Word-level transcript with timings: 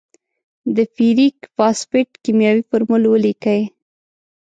د 0.75 0.77
فیریک 0.95 1.37
فاسفیټ 1.55 2.09
کیمیاوي 2.23 2.63
فورمول 2.69 3.03
ولیکئ. 3.07 3.61